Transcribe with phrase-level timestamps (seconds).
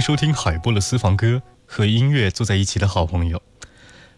[0.00, 3.40] 收听海波的私房歌，和音乐坐在一起的好朋友。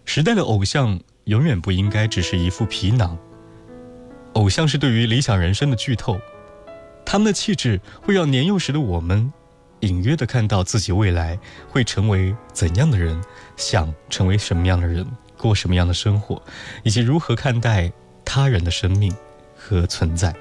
[0.05, 3.19] 时代的偶像永远不应该只是一副皮囊，
[4.35, 6.21] 偶像是对于理想人生的剧透，
[7.05, 9.33] 他们的气质会让年幼时的我们
[9.81, 13.21] 隐约的看到自己未来会成为怎样的人，
[13.57, 15.05] 想成为什么样的人，
[15.37, 16.41] 过什么样的生活，
[16.85, 17.93] 以及如何看待
[18.25, 19.15] 他人的生命
[19.57, 20.35] 和存在。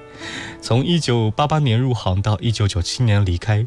[0.60, 3.66] 从一九八八年入行到一九九七年离开，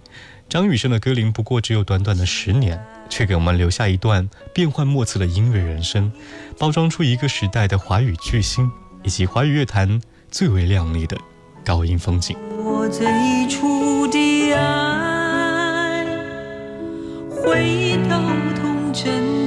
[0.56, 6.10] 张雨生的歌龄不过只有短短的十年，却给我们留下一段变幻莫测的音乐人生，
[6.58, 8.72] 包装出一个时代的华语巨星，
[9.04, 10.00] 以及华语乐坛
[10.32, 11.18] 最为亮丽的
[11.66, 12.38] 高音风景。
[12.64, 13.06] 我最
[13.50, 16.06] 初的爱，
[17.30, 18.22] 回到
[18.56, 19.45] 童真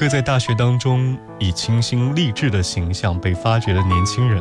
[0.00, 4.40] 个在大学当中以清新励志的形象被发掘的年轻人，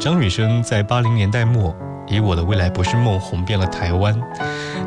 [0.00, 1.76] 张雨生在八零年代末
[2.08, 4.18] 以《我的未来不是梦》红遍了台湾。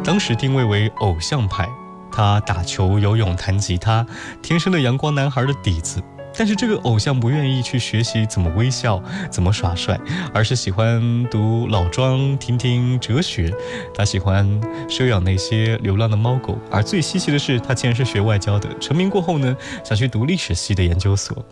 [0.03, 1.69] 当时定位为偶像派，
[2.11, 4.03] 他打球、游泳、弹吉他，
[4.41, 6.01] 天生的阳光男孩的底子。
[6.39, 9.99] 但是这个偶像不愿意去学习怎么微笑、怎么耍帅，
[10.33, 13.53] 而是喜欢读老庄、听听哲学。
[13.93, 14.47] 他喜欢
[14.89, 18.69] 收养那些流浪的猫狗，而最稀奇的是，他竟然是学外交的。
[18.79, 19.53] 成名过后呢，
[19.83, 21.45] 想去读历史系的研究所。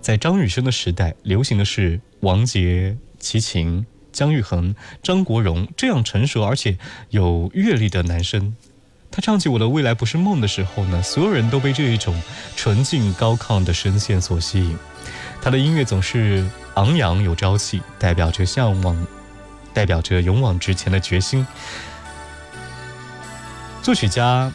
[0.00, 4.74] 在张雨生的时代，流行的是王杰、齐秦、姜育恒、
[5.04, 6.76] 张国荣这样成熟而且
[7.10, 8.56] 有阅历的男生。
[9.14, 12.18] 他唱起《我的未来不是梦》的时候呢，所有人都被这一种
[12.56, 14.74] 纯净高亢的声线所吸引。
[15.42, 19.06] 他的音乐总是昂扬有朝气，代表着向往，
[19.74, 21.46] 代表着勇往直前的决心。
[23.82, 24.50] 作曲家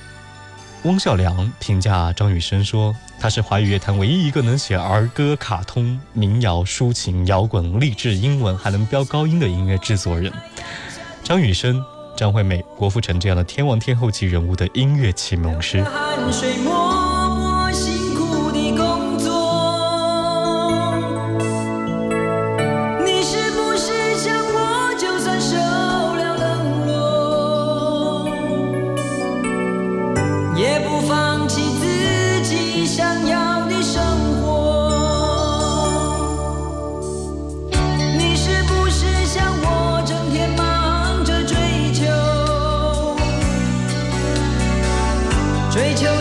[0.81, 10.33] 翁孝良评价张雨生说：“他是华语乐坛唯一一个能写儿歌、卡通、民谣、抒情、摇滚、励志、英文，还能飙高音的音乐制作人。”
[11.23, 11.85] 张雨生。
[12.17, 15.85] 张惠妹、郭富城这样的天王天后级人物的音乐启蒙师。
[45.87, 46.16] 追求？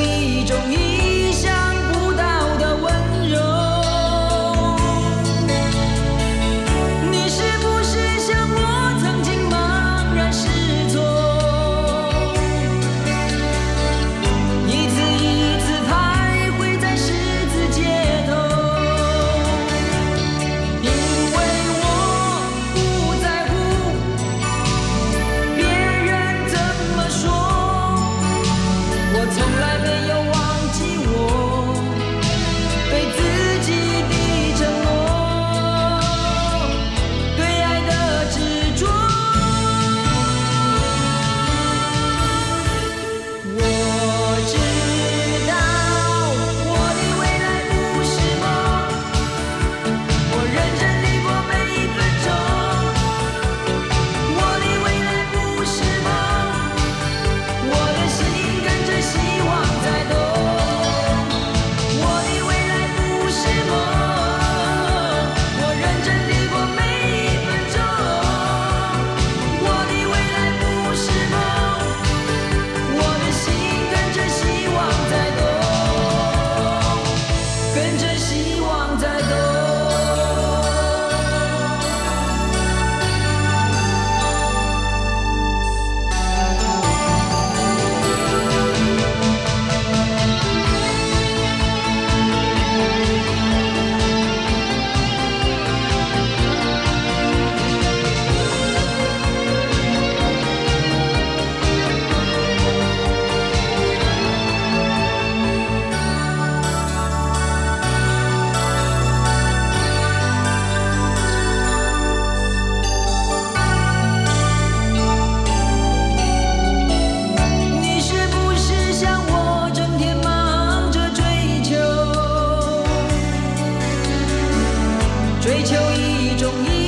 [125.46, 126.85] 追求一种意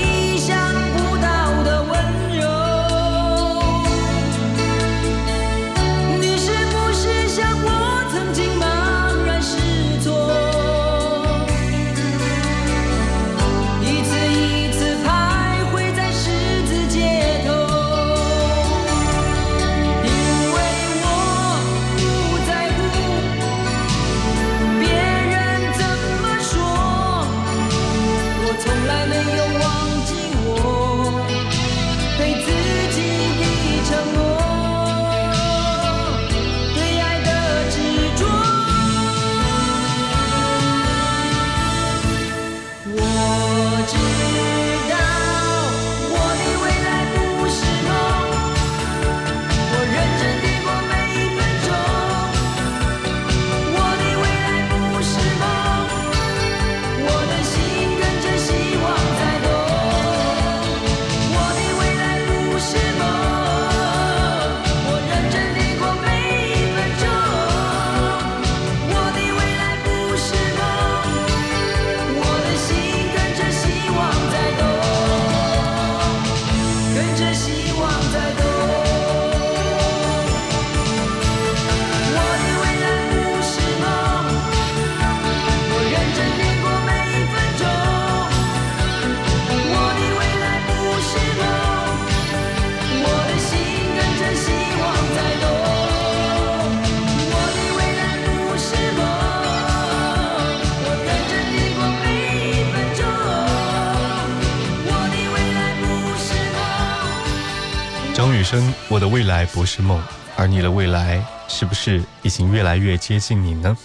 [108.51, 110.03] 生，我的未来不是梦，
[110.35, 113.77] 而你的未来是不是已经越来越接近你呢？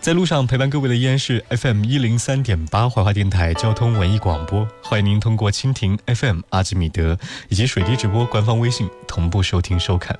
[0.00, 7.18] 在路上陪伴各位的依然是 FM 一零三点八怀化电台交通文艺广播，欢迎您通过蜻蜓 FM、阿基米德
[7.50, 10.16] 以及水滴直播官方微信同步收听收看。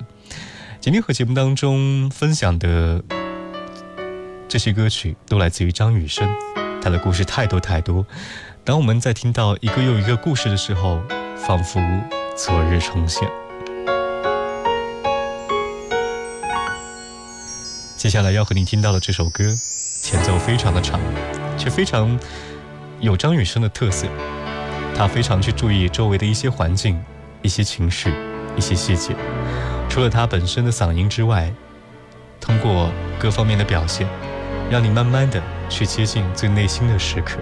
[0.79, 3.03] 今天和节目当中分享的
[4.47, 6.29] 这些歌曲都来自于张雨生，
[6.83, 8.05] 他的故事太多太多。
[8.63, 11.01] 当我们在听到一个又一个故事的时候，
[11.35, 11.79] 仿佛
[12.41, 13.29] 昨日重现。
[17.97, 19.43] 接下来要和您听到的这首歌，
[20.01, 21.01] 前奏非常的长，
[21.57, 22.17] 却非常
[23.01, 24.07] 有张雨生的特色。
[24.95, 27.03] 他非常去注意周围的一些环境、
[27.41, 28.13] 一些情绪、
[28.55, 29.13] 一些细节。
[29.89, 31.51] 除了他本身的嗓音之外，
[32.39, 34.07] 通过各方面的表现，
[34.71, 37.39] 让你慢慢的去接近最内心的时刻。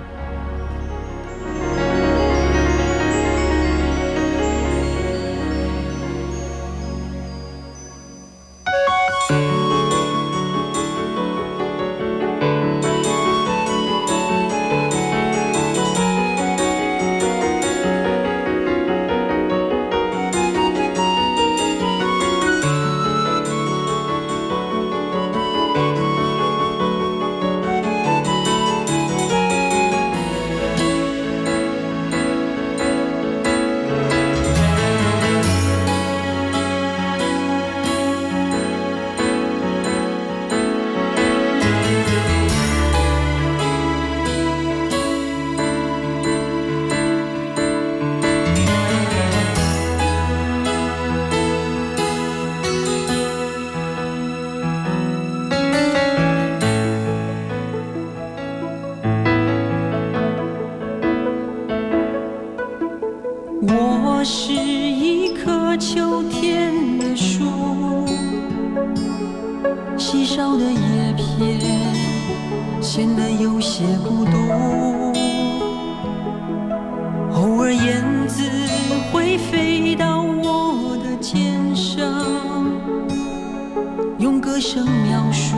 [85.03, 85.55] 描述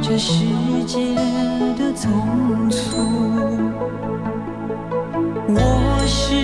[0.00, 0.44] 这世
[0.86, 1.14] 界
[1.76, 2.96] 的匆促。
[5.54, 6.34] 我是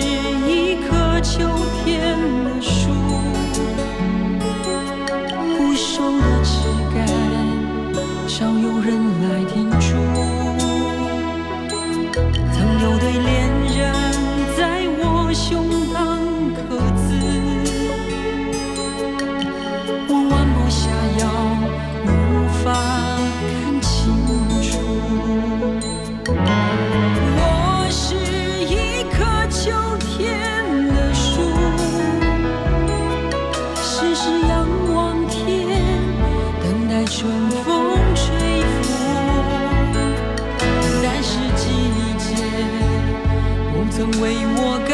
[0.47, 1.47] 一棵秋
[1.83, 2.91] 天的树，
[5.57, 6.51] 枯瘦的枝
[6.93, 6.97] 干，
[8.27, 8.87] 少有人
[9.23, 9.88] 来停驻。
[34.21, 35.47] 是仰望天，
[36.61, 37.65] 等待春风
[38.13, 38.25] 吹
[38.81, 38.83] 拂。
[41.01, 41.63] 但是季
[42.17, 42.27] 节
[43.71, 44.23] 不曾为
[44.57, 44.59] 我
[44.89, 44.93] 干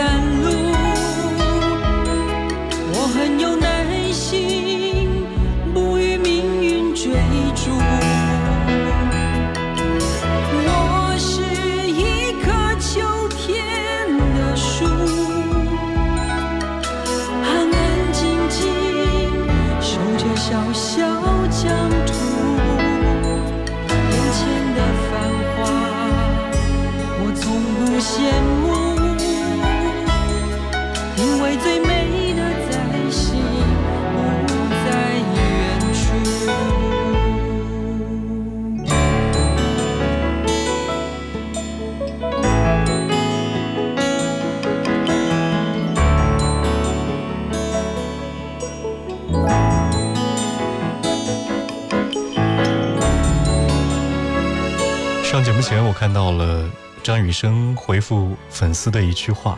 [56.06, 56.70] 看到了
[57.02, 59.58] 张雨生回复粉丝的一句话，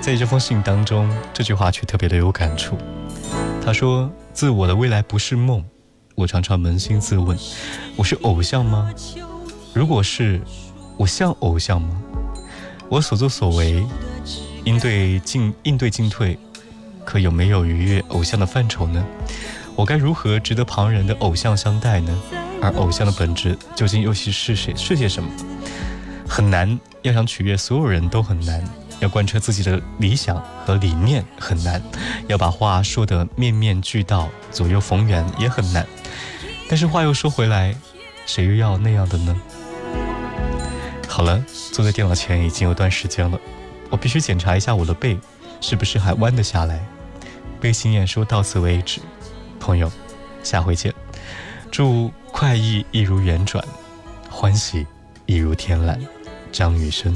[0.00, 2.78] 在这封信当中，这句话却特别的有感触。
[3.62, 5.62] 他说：“自我的未来不是梦，
[6.14, 7.38] 我常常扪心自问，
[7.94, 8.90] 我是偶像吗？
[9.74, 10.40] 如果是，
[10.96, 11.94] 我像偶像吗？
[12.88, 13.84] 我所作所为，
[14.64, 16.38] 应对进应对进退，
[17.04, 19.04] 可有没有逾越偶像的范畴呢？
[19.74, 22.18] 我该如何值得旁人的偶像相待呢？
[22.62, 25.28] 而偶像的本质究竟又是是谁是些什么？
[26.28, 28.62] 很难，要想取悦所有人都很难，
[29.00, 31.82] 要贯彻自己的理想和理念很难，
[32.28, 35.86] 要把话说得面面俱到、左右逢源也很难。
[36.68, 37.74] 但是话又说回来，
[38.26, 39.40] 谁又要那样的呢？
[41.08, 43.38] 好了，坐在电脑前已经有段时间了，
[43.88, 45.18] 我必须检查一下我的背
[45.60, 46.84] 是不是还弯得下来。
[47.60, 49.00] 背心演说到此为止，
[49.58, 49.90] 朋友，
[50.42, 50.92] 下回见。
[51.70, 53.64] 祝快意一如圆转，
[54.28, 54.86] 欢喜
[55.26, 55.98] 一如天籁。
[56.50, 57.14] 张雨生。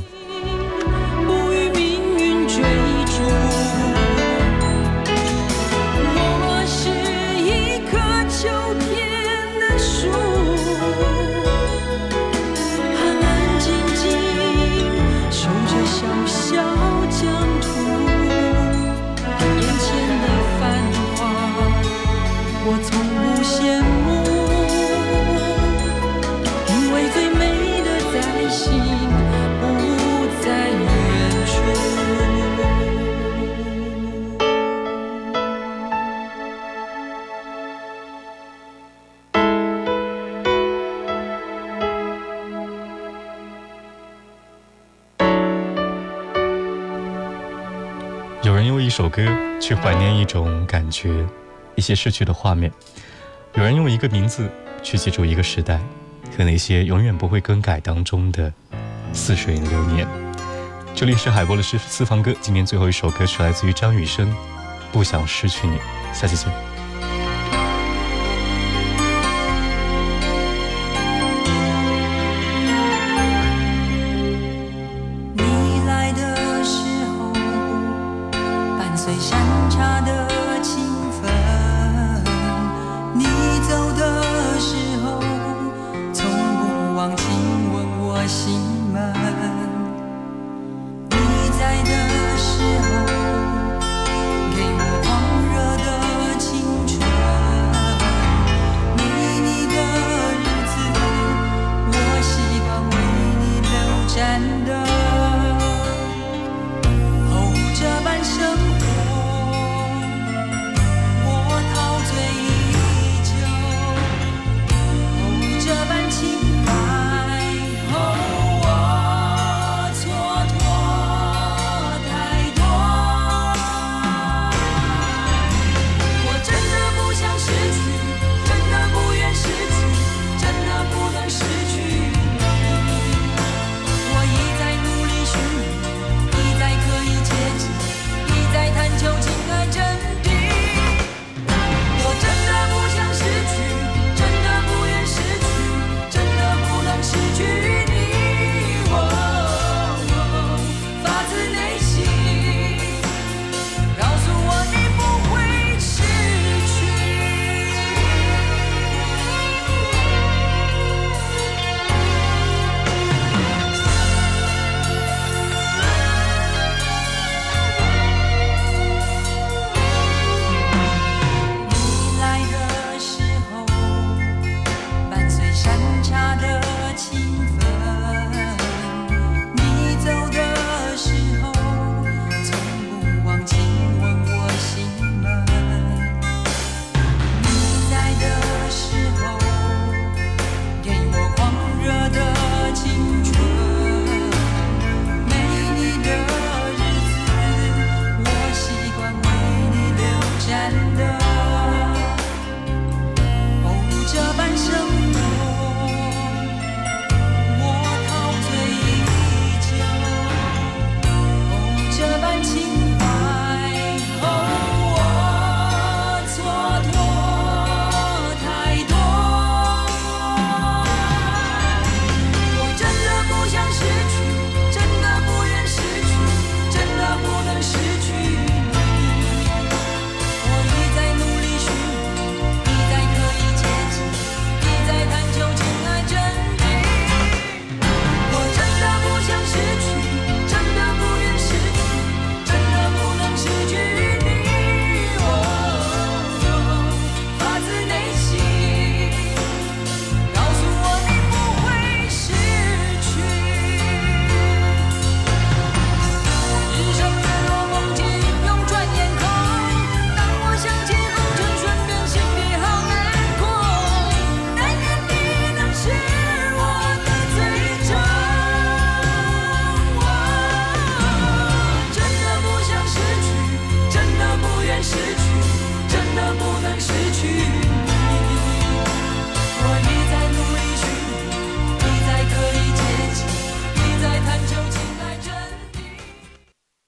[48.91, 49.23] 一首歌
[49.61, 51.25] 去怀念一种感觉，
[51.77, 52.69] 一些逝去的画面；
[53.55, 54.51] 有人用一个名字
[54.83, 55.79] 去记住一个时代
[56.37, 58.53] 和那些永远不会更改当中的
[59.13, 60.09] 似水流年。
[60.93, 64.27] 这里是海波的私私房歌，今天最后一首歌曲来自于张雨生，
[64.91, 65.77] 《不想失去你》。
[66.13, 66.70] 下期见。
[79.69, 80.30] 茶的